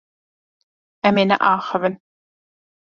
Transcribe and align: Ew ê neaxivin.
Ew 1.07 1.15
ê 1.21 1.23
neaxivin. 1.27 1.95